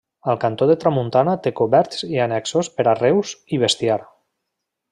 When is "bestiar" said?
3.67-4.03